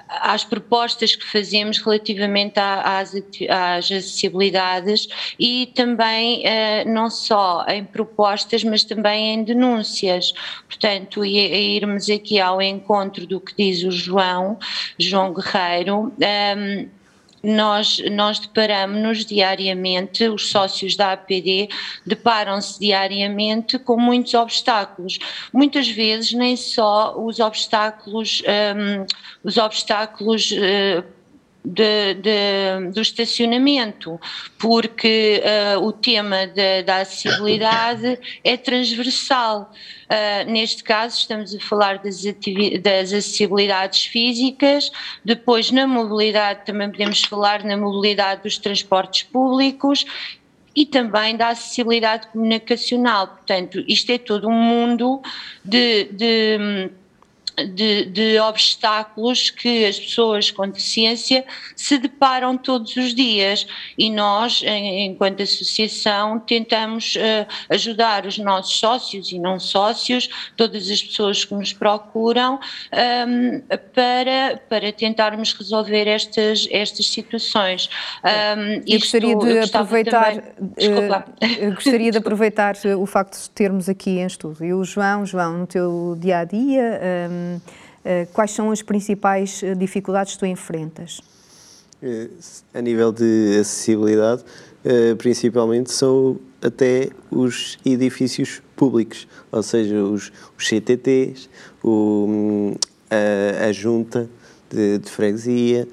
às 0.09 0.45
propostas 0.45 1.17
que 1.17 1.25
fazemos 1.25 1.79
relativamente 1.79 2.59
às, 2.59 3.15
às 3.15 3.85
acessibilidades 3.85 5.09
e 5.39 5.73
também 5.75 6.43
uh, 6.43 6.89
não 6.89 7.11
só 7.11 7.65
em 7.69 7.85
propostas, 7.85 8.63
mas 8.65 8.85
também 8.85 9.35
em 9.35 9.45
denúncias. 9.45 10.33
Portanto, 10.67 11.25
irmos 11.25 12.09
aqui 12.11 12.41
ao 12.41 12.61
encontro 12.61 13.27
do 13.27 13.41
que 13.41 13.55
diz 13.57 13.83
o 13.83 13.91
João, 13.91 14.59
João 14.99 15.33
Guerreiro. 15.33 16.13
Um, 16.57 16.89
nós, 17.45 18.03
nós 18.11 18.39
deparamos-nos 18.39 19.25
diariamente, 19.25 20.27
os 20.29 20.51
sócios 20.51 20.97
da 20.97 21.13
APD 21.13 21.69
deparam-se 22.07 22.81
diariamente 22.81 23.79
com 23.79 23.99
muitos 23.99 24.33
obstáculos. 24.35 25.19
Muitas 25.53 25.89
vezes 25.89 26.33
nem 26.33 26.57
só 26.57 27.15
os 27.17 27.39
obstáculos, 27.41 28.43
um, 28.43 29.07
os 29.45 29.59
obstáculos 29.59 30.51
uh, 30.51 31.05
de, 31.65 32.15
de, 32.15 32.91
do 32.93 33.01
estacionamento, 33.01 34.21
porque 34.59 35.43
uh, 35.77 35.81
o 35.85 35.93
tema 35.93 36.47
de, 36.47 36.83
da 36.83 36.99
acessibilidade 36.99 38.19
é 38.43 38.57
transversal. 38.57 39.73
Uh, 40.05 40.51
neste 40.51 40.85
caso, 40.85 41.19
estamos 41.19 41.55
a 41.55 41.61
falar 41.61 41.99
das, 41.99 42.23
das 42.83 43.13
acessibilidades 43.13 44.05
físicas, 44.05 44.93
depois, 45.25 45.71
na 45.71 45.87
mobilidade, 45.87 46.67
também 46.67 46.91
podemos 46.91 47.23
falar 47.23 47.65
na 47.65 47.77
mobilidade 47.77 48.43
dos 48.43 48.59
transportes 48.59 49.23
públicos 49.23 50.05
e 50.77 50.85
também 50.85 51.37
da 51.37 51.49
acessibilidade 51.49 52.27
comunicacional. 52.27 53.29
Portanto, 53.29 53.83
isto 53.89 54.11
é 54.11 54.19
todo 54.19 54.49
um 54.49 54.53
mundo 54.53 55.23
de, 55.65 56.05
de 57.75 58.05
de, 58.07 58.39
obstáculos 58.41 59.51
que 59.51 59.85
as 59.85 59.99
pessoas 59.99 60.51
com 60.51 60.69
deficiência 60.69 61.45
se 61.77 61.99
deparam 61.99 62.57
todos 62.57 62.97
os 62.97 63.15
dias 63.15 63.67
e 63.99 64.11
nós, 64.11 64.63
enquanto 64.65 65.43
associação, 65.43 66.39
tentamos 66.41 67.15
uh, 67.17 67.47
ajudar 67.71 68.27
os 68.27 68.39
nossos 68.39 68.79
sócios 68.79 69.33
e 69.33 69.39
não 69.39 69.59
sócios, 69.59 70.29
todas 70.57 70.91
as 70.91 71.03
pessoas 71.03 71.45
que 71.45 71.55
nos 71.55 71.73
procuram, 71.73 72.55
um, 72.55 72.99
ehm, 72.99 73.63
para, 73.95 74.61
para 74.69 74.93
tentarmos 74.93 75.53
resolver 75.53 76.07
estas, 76.07 76.67
estas 76.71 77.09
situações. 77.09 77.89
Um, 78.23 78.29
ehm, 78.29 78.83
eu 78.87 78.99
gostaria 78.99 79.37
de 79.37 79.51
eu 79.51 79.65
aproveitar, 79.65 80.37
também, 80.37 81.69
uh, 81.69 81.75
gostaria 81.75 82.11
de 82.11 82.19
aproveitar 82.19 82.75
o 82.99 83.07
facto 83.07 83.41
de 83.41 83.51
termos 83.51 83.89
aqui 83.89 84.19
em 84.19 84.27
estudo. 84.27 84.65
E 84.65 84.73
o 84.73 84.85
João, 84.85 85.27
João, 85.27 85.59
no 85.59 85.67
teu 85.67 86.17
dia 86.19 86.39
a 86.39 86.45
dia. 86.45 87.01
Um, 87.31 87.44
eh, 88.05 88.27
quais 88.33 88.51
são 88.51 88.71
as 88.71 88.83
principais 88.83 89.63
eh, 89.63 89.75
dificuldades 89.75 90.35
que 90.35 90.39
tu 90.39 90.47
enfrentas? 90.47 91.23
Eh, 92.03 92.29
a 92.75 92.83
nível 92.83 93.11
de 93.11 93.59
acessibilidade, 93.61 94.45
principalmente 95.17 95.91
são 95.91 96.39
até 96.61 97.09
os 97.31 97.79
edifícios 97.87 98.61
públicos, 98.77 99.27
ou 99.51 99.63
seja, 99.63 100.03
os, 100.05 100.31
os 100.59 100.69
CTTs, 100.69 101.49
o, 101.83 102.77
a, 103.11 103.69
a, 103.69 103.73
junta 103.73 104.29
de, 104.69 104.99
de 104.99 105.11
freguesia, 105.11 105.89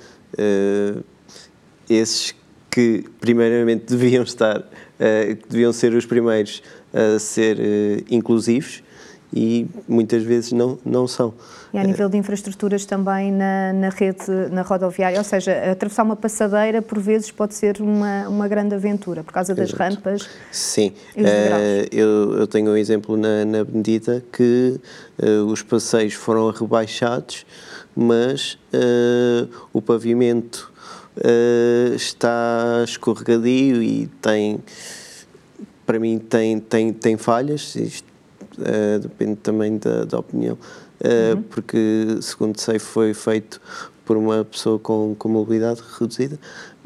esses 1.90 2.36
que 2.70 3.06
primeiramente 3.22 3.86
deviam 3.96 4.24
estar, 4.24 4.62
que 5.00 5.48
deviam 5.48 5.72
ser 5.72 5.94
os 5.94 6.06
primeiros 6.06 6.62
a 6.94 7.18
ser 7.18 7.58
inclusivos 8.10 8.84
e 9.34 9.66
muitas 9.88 10.24
vezes 10.24 10.52
não, 10.52 10.78
não 10.86 11.08
são. 11.08 11.34
E 11.74 11.78
a 11.78 11.84
nível 11.84 12.10
de 12.10 12.18
infraestruturas 12.18 12.86
também 12.86 13.32
na, 13.32 13.72
na 13.72 13.90
rede, 13.90 14.30
na 14.52 14.62
rodoviária, 14.62 15.18
ou 15.18 15.24
seja, 15.24 15.72
atravessar 15.72 16.04
uma 16.04 16.18
passadeira 16.18 16.82
por 16.82 17.00
vezes 17.00 17.32
pode 17.32 17.54
ser 17.54 17.80
uma, 17.80 18.28
uma 18.28 18.48
grande 18.48 18.76
aventura, 18.76 19.24
por 19.24 19.32
causa 19.32 19.56
das 19.56 19.70
Exato. 19.70 19.96
rampas 19.96 20.30
Sim, 20.52 20.92
uh, 21.16 21.88
eu, 21.92 22.40
eu 22.40 22.48
tenho 22.48 22.72
um 22.72 22.76
exemplo 22.76 23.16
na, 23.16 23.46
na 23.46 23.64
Bendita 23.64 24.22
que 24.34 24.80
uh, 25.22 25.46
os 25.46 25.62
passeios 25.62 26.14
foram 26.14 26.50
rebaixados, 26.52 27.46
mas 27.96 28.60
uh, 28.74 29.50
o 29.72 29.82
pavimento 29.82 30.72
está 31.94 32.82
escorregadio 32.86 33.84
e 33.84 34.08
tem 34.22 34.62
para 35.86 36.00
mim 36.00 36.18
tem, 36.18 36.58
tem, 36.58 36.94
tem 36.94 37.18
falhas, 37.18 37.76
isto 37.76 38.11
uh, 38.62 39.00
depende 39.00 39.36
também 39.38 39.78
da, 39.78 40.06
da 40.06 40.20
opinião, 40.20 40.58
uh, 41.02 41.36
uhum. 41.36 41.42
porque, 41.44 42.18
segundo 42.22 42.60
sei, 42.60 42.80
foi 42.80 43.14
feito 43.14 43.62
por 44.06 44.18
uma 44.18 44.44
pessoa 44.44 44.80
com, 44.80 45.16
com 45.18 45.30
mobilidade 45.30 45.82
reduzida, 46.00 46.40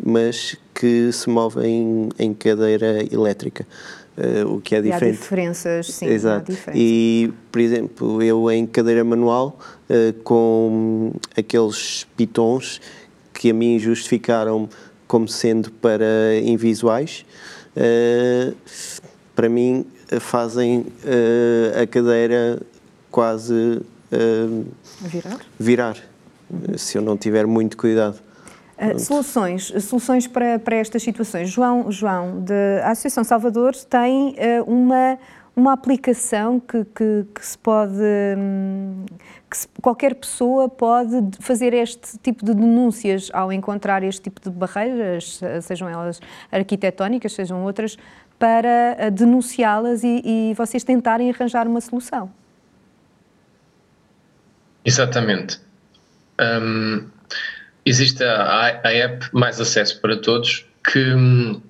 mas 0.03 0.57
que 0.73 1.11
se 1.11 1.29
move 1.29 1.65
em, 1.65 2.09
em 2.19 2.33
cadeira 2.33 3.03
elétrica. 3.11 3.65
Uh, 4.17 4.55
o 4.55 4.61
que 4.61 4.75
é 4.75 4.81
diferente. 4.81 5.15
E 5.15 5.17
há 5.17 5.21
diferenças, 5.21 5.87
sim. 5.87 6.05
Exato. 6.05 6.53
E, 6.73 7.33
por 7.51 7.59
exemplo, 7.59 8.23
eu 8.23 8.49
em 8.49 8.65
cadeira 8.65 9.03
manual, 9.03 9.59
com 10.23 11.11
aqueles 11.37 12.07
pitons 12.15 12.79
que 13.33 13.51
a 13.51 13.53
mim 13.53 13.77
justificaram 13.77 14.69
como 15.05 15.27
sendo 15.27 15.69
para 15.69 16.39
invisuais, 16.41 17.25
para 19.35 19.49
mim 19.49 19.85
fazem 20.19 20.79
uh, 20.79 21.81
a 21.81 21.87
cadeira 21.87 22.61
quase 23.09 23.53
uh, 23.53 24.65
virar, 25.01 25.39
virar 25.59 25.97
uhum. 26.49 26.77
se 26.77 26.97
eu 26.97 27.01
não 27.01 27.17
tiver 27.17 27.45
muito 27.45 27.77
cuidado. 27.77 28.19
Uh, 28.77 28.99
soluções, 28.99 29.73
soluções 29.81 30.27
para, 30.27 30.59
para 30.59 30.75
estas 30.75 31.01
situações. 31.01 31.49
João, 31.49 31.91
João, 31.91 32.41
de, 32.41 32.81
a 32.83 32.91
Associação 32.91 33.23
Salvador 33.23 33.73
tem 33.89 34.35
uma, 34.67 35.17
uma 35.55 35.73
aplicação 35.73 36.59
que, 36.59 36.83
que, 36.85 37.25
que 37.33 37.45
se 37.45 37.57
pode. 37.57 37.93
Hum, 38.37 39.05
que 39.49 39.57
se, 39.57 39.67
qualquer 39.81 40.15
pessoa 40.15 40.67
pode 40.67 41.37
fazer 41.39 41.73
este 41.73 42.17
tipo 42.17 42.43
de 42.43 42.53
denúncias 42.53 43.29
ao 43.31 43.53
encontrar 43.53 44.03
este 44.03 44.23
tipo 44.23 44.41
de 44.41 44.49
barreiras, 44.49 45.39
sejam 45.61 45.87
elas 45.87 46.19
arquitetónicas, 46.51 47.31
sejam 47.31 47.63
outras, 47.63 47.95
para 48.37 48.95
eh, 48.97 49.11
denunciá-las 49.11 50.03
e, 50.03 50.21
e 50.23 50.53
vocês 50.55 50.83
tentarem 50.83 51.29
arranjar 51.29 51.67
uma 51.67 51.81
solução. 51.81 52.31
Exatamente. 54.83 55.59
Um, 56.39 57.07
existe 57.85 58.23
a, 58.23 58.81
a, 58.83 58.91
app 58.91 59.27
Mais 59.33 59.59
Acesso 59.59 59.99
para 60.01 60.17
Todos 60.17 60.65
que 60.83 61.13
um, 61.13 61.61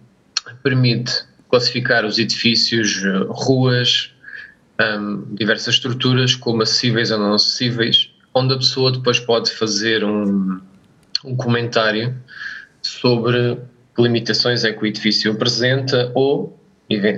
permite 0.63 1.23
classificar 1.49 2.04
os 2.04 2.17
edifícios, 2.17 3.01
ruas, 3.30 4.12
um, 4.82 5.23
diversas 5.36 5.75
estruturas 5.75 6.36
como 6.36 6.62
acessíveis 6.62 7.12
ou 7.12 7.19
não 7.19 7.34
acessíveis, 7.34 8.12
onde 8.34 8.54
a 8.54 8.58
pessoa 8.58 8.91
depois 8.91 9.19
pode 9.19 9.51
fazer 9.51 10.04
um, 10.04 10.60
um 11.23 11.36
comentário 11.38 12.13
sobre 12.82 13.58
que 13.95 14.01
limitações 14.01 14.63
é 14.63 14.73
que 14.73 14.84
o 14.84 14.86
edifício 14.86 15.31
apresenta 15.31 16.12
ou, 16.13 16.60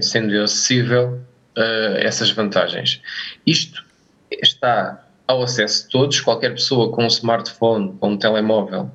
sendo 0.01 0.37
acessível, 0.41 1.19
uh, 1.57 1.97
essas 1.97 2.29
vantagens. 2.31 3.01
Isto 3.45 3.83
está 4.31 5.03
ao 5.27 5.43
acesso 5.43 5.85
de 5.85 5.89
todos, 5.89 6.21
qualquer 6.21 6.53
pessoa 6.53 6.91
com 6.91 7.03
um 7.03 7.07
smartphone 7.07 7.95
ou 7.99 8.11
um 8.11 8.17
telemóvel 8.17 8.89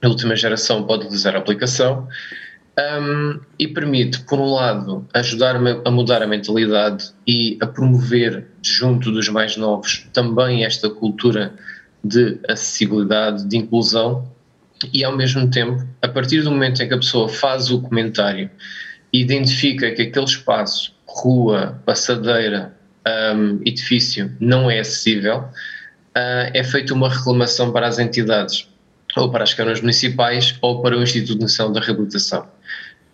de 0.00 0.08
última 0.08 0.34
geração 0.34 0.84
pode 0.84 1.04
utilizar 1.04 1.34
a 1.36 1.38
aplicação 1.38 2.08
um, 3.00 3.40
e 3.58 3.68
permite, 3.68 4.20
por 4.20 4.38
um 4.38 4.52
lado, 4.52 5.06
ajudar 5.14 5.56
a 5.56 5.90
mudar 5.90 6.22
a 6.22 6.26
mentalidade 6.26 7.12
e 7.26 7.58
a 7.60 7.66
promover 7.66 8.46
junto 8.62 9.12
dos 9.12 9.28
mais 9.28 9.56
novos 9.56 10.08
também 10.12 10.64
esta 10.64 10.90
cultura 10.90 11.54
de 12.02 12.38
acessibilidade, 12.48 13.46
de 13.46 13.56
inclusão, 13.56 14.28
e 14.92 15.04
ao 15.04 15.16
mesmo 15.16 15.50
tempo, 15.50 15.86
a 16.00 16.08
partir 16.08 16.42
do 16.42 16.50
momento 16.50 16.82
em 16.82 16.88
que 16.88 16.94
a 16.94 16.98
pessoa 16.98 17.28
faz 17.28 17.70
o 17.70 17.80
comentário 17.80 18.50
e 19.12 19.20
identifica 19.20 19.90
que 19.90 20.02
aquele 20.02 20.24
espaço, 20.24 20.94
rua, 21.06 21.80
passadeira, 21.84 22.74
um, 23.34 23.60
edifício 23.64 24.34
não 24.40 24.70
é 24.70 24.80
acessível, 24.80 25.38
uh, 25.40 26.50
é 26.54 26.64
feita 26.64 26.94
uma 26.94 27.08
reclamação 27.08 27.72
para 27.72 27.86
as 27.86 27.98
entidades, 27.98 28.68
ou 29.16 29.30
para 29.30 29.44
as 29.44 29.52
câmaras 29.52 29.80
municipais, 29.80 30.56
ou 30.60 30.80
para 30.80 30.96
o 30.96 31.02
Instituto 31.02 31.40
Nacional 31.40 31.72
da 31.72 31.80
Reabilitação. 31.80 32.48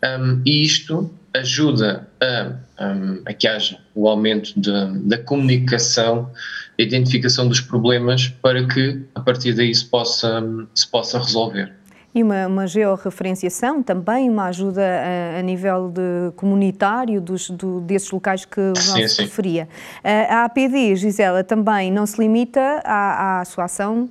Um, 0.04 0.42
e 0.46 0.62
isto 0.62 1.12
ajuda 1.34 2.08
a, 2.20 2.84
um, 2.84 3.22
a, 3.26 3.32
que 3.32 3.48
haja 3.48 3.78
o 3.94 4.08
aumento 4.08 4.52
de, 4.58 4.70
da 5.08 5.18
comunicação 5.18 6.30
a 6.78 6.82
identificação 6.82 7.48
dos 7.48 7.60
problemas 7.60 8.28
para 8.28 8.66
que 8.66 9.02
a 9.14 9.20
partir 9.20 9.52
daí 9.52 9.74
se 9.74 9.84
possa, 9.84 10.42
se 10.74 10.86
possa 10.88 11.18
resolver. 11.18 11.72
E 12.14 12.22
uma, 12.22 12.46
uma 12.46 12.66
georreferenciação 12.66 13.82
também, 13.82 14.30
uma 14.30 14.46
ajuda 14.46 14.82
a, 14.82 15.38
a 15.40 15.42
nível 15.42 15.90
de 15.90 16.32
comunitário 16.36 17.20
dos, 17.20 17.50
do, 17.50 17.80
desses 17.80 18.10
locais 18.10 18.44
que 18.44 18.60
o 18.60 18.76
sim, 18.76 19.06
se 19.06 19.22
referia. 19.22 19.68
A 20.02 20.44
APD, 20.44 20.96
Gisela, 20.96 21.44
também 21.44 21.92
não 21.92 22.06
se 22.06 22.18
limita 22.20 22.80
à, 22.84 23.40
à 23.40 23.44
sua 23.44 23.64
ação, 23.64 24.08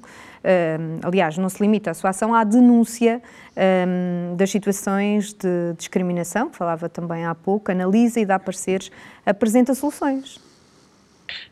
aliás, 1.04 1.38
não 1.38 1.50
se 1.50 1.62
limita 1.62 1.92
a 1.92 1.94
sua 1.94 2.12
ação 2.12 2.34
à 2.34 2.44
denúncia 2.44 3.22
um, 3.58 4.36
das 4.36 4.52
situações 4.52 5.34
de 5.34 5.74
discriminação, 5.78 6.50
que 6.50 6.58
falava 6.58 6.88
também 6.88 7.26
há 7.26 7.34
pouco, 7.34 7.72
analisa 7.72 8.20
e 8.20 8.26
dá 8.26 8.38
pareceres, 8.38 8.92
apresenta 9.26 9.74
soluções. 9.74 10.47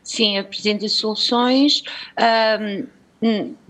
Sim, 0.02 0.38
apresenta 0.38 0.88
soluções. 0.88 1.82
Um, 2.18 2.86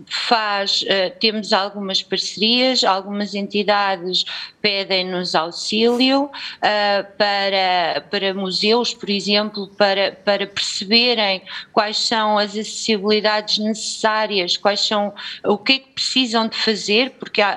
faz, 0.09 0.83
uh, 0.83 1.19
temos 1.19 1.53
algumas 1.53 2.03
parcerias, 2.03 2.85
algumas 2.85 3.35
entidades 3.35 4.25
pedem-nos 4.61 5.35
auxílio 5.35 6.25
uh, 6.25 7.16
para, 7.16 8.01
para 8.11 8.35
museus, 8.35 8.92
por 8.92 9.09
exemplo, 9.09 9.69
para, 9.77 10.12
para 10.25 10.47
perceberem 10.47 11.42
quais 11.73 11.99
são 11.99 12.37
as 12.37 12.51
acessibilidades 12.51 13.59
necessárias, 13.59 14.57
quais 14.57 14.81
são, 14.81 15.14
o 15.45 15.57
que 15.57 15.75
é 15.75 15.79
que 15.79 15.92
precisam 15.92 16.49
de 16.49 16.57
fazer, 16.57 17.11
porque 17.12 17.40
há, 17.40 17.57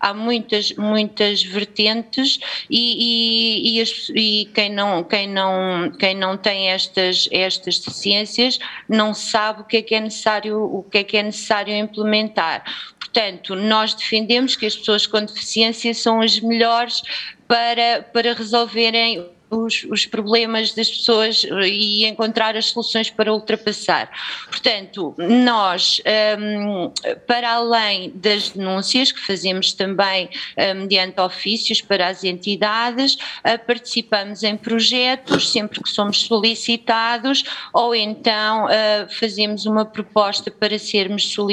há, 0.00 0.08
há 0.08 0.14
muitas, 0.14 0.72
muitas 0.72 1.42
vertentes 1.42 2.38
e, 2.70 3.66
e, 3.68 3.76
e, 3.76 3.80
as, 3.82 4.10
e, 4.14 4.50
quem, 4.54 4.70
não, 4.70 5.04
quem, 5.04 5.28
não, 5.28 5.92
quem 5.98 6.14
não 6.14 6.38
tem 6.38 6.70
estas, 6.70 7.28
estas 7.30 7.76
ciências 7.76 8.58
não 8.88 9.12
sabe 9.12 9.60
o 9.60 9.64
que 9.64 9.76
é 9.76 9.82
que 9.82 9.94
é 9.94 10.00
necessário, 10.00 10.58
o 10.62 10.82
que 10.82 10.98
é 10.98 11.04
que 11.04 11.16
é 11.16 11.22
necessário 11.22 11.35
implementar. 11.68 12.64
Portanto, 12.98 13.54
nós 13.54 13.94
defendemos 13.94 14.56
que 14.56 14.66
as 14.66 14.76
pessoas 14.76 15.06
com 15.06 15.24
deficiência 15.24 15.94
são 15.94 16.20
as 16.20 16.38
melhores 16.40 17.02
para, 17.48 18.02
para 18.12 18.34
resolverem 18.34 19.26
os, 19.50 19.84
os, 19.84 20.06
problemas 20.06 20.72
das 20.72 20.90
pessoas 20.90 21.44
e 21.44 22.04
encontrar 22.06 22.56
as 22.56 22.66
soluções 22.66 23.10
para 23.10 23.32
ultrapassar. 23.32 24.10
Portanto, 24.48 25.14
nós, 25.18 26.00
um, 26.38 26.92
para 27.26 27.52
além 27.52 28.10
das 28.14 28.50
denúncias 28.50 29.12
que 29.12 29.20
fazemos 29.20 29.72
também 29.72 30.28
um, 30.56 30.80
mediante 30.80 31.20
ofícios 31.20 31.80
para 31.80 32.08
as 32.08 32.24
entidades, 32.24 33.14
uh, 33.14 33.64
participamos 33.66 34.42
em 34.42 34.56
projetos 34.56 35.50
sempre 35.50 35.82
que 35.82 35.88
somos 35.88 36.22
solicitados 36.22 37.44
ou 37.72 37.94
então 37.94 38.66
uh, 38.66 39.08
fazemos 39.10 39.66
uma 39.66 39.84
proposta 39.84 40.50
para 40.50 40.78
sermos, 40.78 41.36
uh, 41.38 41.52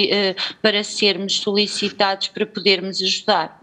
para 0.62 0.84
sermos 0.84 1.40
solicitados 1.40 2.28
para 2.28 2.46
podermos 2.46 3.02
ajudar. 3.02 3.63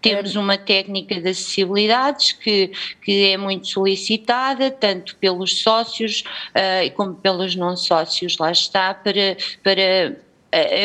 Temos 0.00 0.34
uma 0.36 0.56
técnica 0.56 1.20
de 1.20 1.28
acessibilidades 1.28 2.32
que, 2.32 2.72
que 3.02 3.30
é 3.30 3.36
muito 3.36 3.66
solicitada, 3.66 4.70
tanto 4.70 5.16
pelos 5.16 5.62
sócios 5.62 6.24
uh, 6.50 6.90
como 6.94 7.14
pelos 7.14 7.54
não 7.54 7.76
sócios, 7.76 8.38
lá 8.38 8.50
está, 8.50 8.94
para, 8.94 9.36
para 9.62 10.16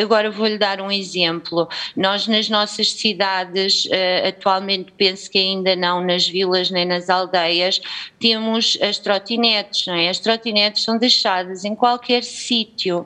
agora 0.02 0.30
vou-lhe 0.30 0.58
dar 0.58 0.80
um 0.80 0.92
exemplo. 0.92 1.68
Nós, 1.96 2.28
nas 2.28 2.50
nossas 2.50 2.92
cidades, 2.92 3.88
eh, 3.92 4.30
atualmente 4.30 4.92
penso 4.98 5.30
que 5.30 5.38
ainda 5.38 5.76
não 5.76 6.02
nas 6.02 6.28
vilas 6.28 6.70
nem 6.70 6.86
nas 6.86 7.10
aldeias, 7.10 7.82
temos 8.20 8.78
as 8.82 9.00
trotinetes, 9.00 9.88
não 9.88 9.96
é? 9.96 10.10
As 10.10 10.20
trotinetes 10.20 10.84
são 10.84 10.98
deixadas 10.98 11.66
em 11.66 11.76
qualquer 11.76 12.24
sítio. 12.24 13.06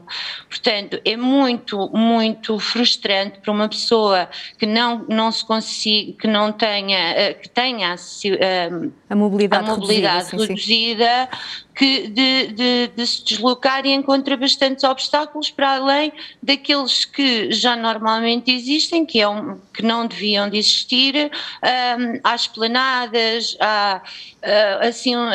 Portanto, 0.50 1.00
é 1.06 1.16
muito, 1.16 1.90
muito 1.94 2.60
frustrante 2.60 3.40
para 3.40 3.52
uma 3.52 3.70
pessoa 3.70 4.30
que 4.58 4.66
não, 4.66 5.06
não 5.08 5.32
se 5.32 5.46
consiga, 5.46 6.14
que 6.20 6.28
não 6.28 6.52
tenha, 6.52 7.14
eh, 7.14 7.34
que 7.34 7.50
tenha 7.50 7.94
a, 7.94 9.14
a 9.14 9.16
mobilidade, 9.16 9.70
a 9.70 9.76
mobilidade 9.76 10.32
reduzida, 10.32 10.48
reduzida 10.48 11.30
que 11.80 12.10
de, 12.10 12.48
de, 12.48 12.88
de, 12.88 13.08
se 13.08 13.24
deslocar 13.24 13.86
e 13.86 13.94
encontra 13.94 14.36
bastantes 14.36 14.84
obstáculos 14.84 15.50
para 15.50 15.76
além 15.76 16.12
daqueles 16.44 17.06
que 17.06 17.54
já 17.54 17.74
normalmente 17.74 18.52
existem, 18.52 19.06
que, 19.06 19.22
é 19.22 19.30
um, 19.30 19.58
que 19.74 19.82
não 19.82 20.06
deviam 20.06 20.50
de 20.50 20.58
existir, 20.58 21.16
um, 21.16 22.20
há 22.22 22.36
esplanadas, 22.36 23.56
há 23.62 24.02
uh, 24.04 24.88
assim 24.90 25.16
uh, 25.16 25.30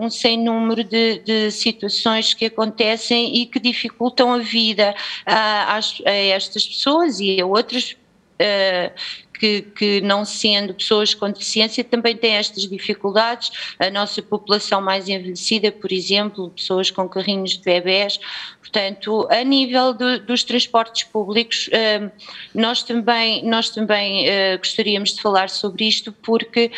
um 0.00 0.08
sem 0.08 0.42
número 0.42 0.82
de, 0.82 1.18
de, 1.18 1.50
situações 1.50 2.32
que 2.32 2.46
acontecem 2.46 3.36
e 3.36 3.44
que 3.44 3.60
dificultam 3.60 4.32
a 4.32 4.38
vida 4.38 4.94
uh, 5.28 5.76
às, 5.76 6.00
a 6.06 6.10
estas 6.10 6.66
pessoas 6.66 7.20
e 7.20 7.38
a 7.38 7.44
outras 7.44 7.98
que, 9.42 9.62
que, 9.74 10.00
não 10.02 10.24
sendo 10.24 10.72
pessoas 10.72 11.14
com 11.14 11.28
deficiência 11.28 11.82
também 11.82 12.16
têm 12.16 12.34
estas 12.36 12.68
dificuldades. 12.68 13.50
A 13.76 13.90
nossa 13.90 14.22
população 14.22 14.80
mais 14.80 15.08
envelhecida, 15.08 15.72
por 15.72 15.90
exemplo, 15.90 16.50
pessoas 16.50 16.92
com 16.92 17.08
carrinhos 17.08 17.58
de 17.58 17.64
bebés. 17.64 18.20
Portanto, 18.72 19.26
a 19.30 19.42
nível 19.42 19.92
do, 19.92 20.20
dos 20.20 20.44
transportes 20.44 21.02
públicos, 21.02 21.68
hum, 21.68 22.10
nós 22.54 22.82
também, 22.82 23.44
nós 23.44 23.68
também 23.68 24.26
uh, 24.26 24.58
gostaríamos 24.58 25.12
de 25.14 25.20
falar 25.20 25.50
sobre 25.50 25.86
isto 25.86 26.10
porque 26.10 26.70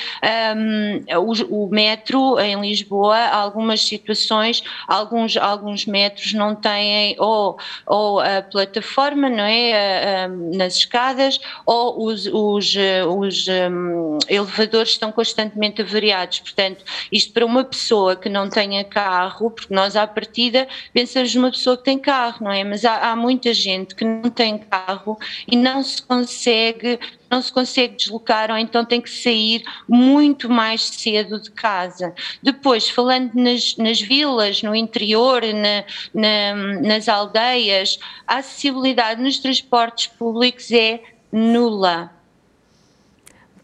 um, 0.56 1.04
o, 1.18 1.66
o, 1.66 1.68
metro 1.68 2.40
em 2.40 2.60
Lisboa, 2.60 3.18
algumas 3.26 3.82
situações, 3.82 4.64
alguns, 4.88 5.36
alguns 5.36 5.86
metros 5.86 6.32
não 6.32 6.54
têm 6.54 7.14
ou, 7.18 7.58
ou 7.86 8.18
a 8.18 8.42
plataforma, 8.42 9.28
não 9.28 9.44
é, 9.44 10.26
nas 10.54 10.76
escadas, 10.76 11.38
ou 11.64 12.06
os, 12.06 12.26
os 12.26 12.53
os, 12.54 12.76
eh, 12.76 13.04
os 13.04 13.46
um, 13.48 14.18
elevadores 14.28 14.90
estão 14.90 15.10
constantemente 15.12 15.82
avariados. 15.82 16.40
Portanto, 16.40 16.84
isto 17.10 17.32
para 17.32 17.44
uma 17.44 17.64
pessoa 17.64 18.16
que 18.16 18.28
não 18.28 18.48
tenha 18.48 18.84
carro, 18.84 19.50
porque 19.50 19.74
nós 19.74 19.96
à 19.96 20.06
partida 20.06 20.68
pensamos 20.92 21.34
numa 21.34 21.50
pessoa 21.50 21.76
que 21.76 21.84
tem 21.84 21.98
carro, 21.98 22.44
não 22.44 22.50
é? 22.52 22.64
Mas 22.64 22.84
há, 22.84 23.10
há 23.10 23.16
muita 23.16 23.52
gente 23.52 23.94
que 23.94 24.04
não 24.04 24.30
tem 24.30 24.58
carro 24.58 25.18
e 25.46 25.56
não 25.56 25.82
se 25.82 26.02
consegue 26.02 26.98
não 27.30 27.42
se 27.42 27.52
consegue 27.52 27.96
deslocar 27.96 28.48
ou 28.50 28.56
então 28.56 28.84
tem 28.84 29.00
que 29.00 29.10
sair 29.10 29.64
muito 29.88 30.48
mais 30.48 30.84
cedo 30.84 31.40
de 31.40 31.50
casa. 31.50 32.14
Depois, 32.40 32.88
falando 32.88 33.34
nas, 33.34 33.76
nas 33.76 34.00
vilas, 34.00 34.62
no 34.62 34.72
interior, 34.72 35.42
na, 35.42 35.84
na, 36.14 36.54
nas 36.80 37.08
aldeias, 37.08 37.98
a 38.24 38.36
acessibilidade 38.36 39.20
nos 39.20 39.38
transportes 39.38 40.06
públicos 40.06 40.70
é 40.70 41.00
nula. 41.32 42.13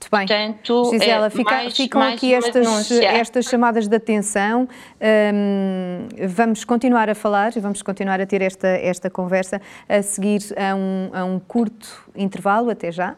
Muito 0.00 0.08
bem. 0.10 0.26
Portanto, 0.26 0.90
Gisela, 0.90 1.26
é, 1.26 1.30
fica, 1.30 1.50
mais, 1.50 1.76
ficam 1.76 2.00
mais 2.00 2.14
aqui 2.14 2.32
estas, 2.32 2.90
estas, 2.90 3.44
chamadas 3.44 3.86
de 3.86 3.94
atenção. 3.94 4.66
Um, 4.98 6.08
vamos 6.28 6.64
continuar 6.64 7.10
a 7.10 7.14
falar 7.14 7.54
e 7.54 7.60
vamos 7.60 7.82
continuar 7.82 8.18
a 8.18 8.26
ter 8.26 8.40
esta, 8.40 8.68
esta 8.68 9.10
conversa 9.10 9.60
a 9.86 10.00
seguir 10.00 10.40
a 10.56 10.74
um, 10.74 11.10
a 11.12 11.24
um 11.24 11.38
curto 11.38 12.10
intervalo. 12.16 12.70
Até 12.70 12.90
já. 12.90 13.14